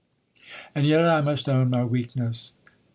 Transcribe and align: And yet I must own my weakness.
And 0.73 0.87
yet 0.87 1.05
I 1.07 1.21
must 1.21 1.47
own 1.47 1.69
my 1.69 1.83
weakness. 1.85 2.53